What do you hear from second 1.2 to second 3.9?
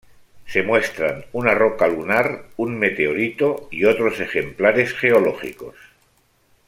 una roca lunar, un meteorito y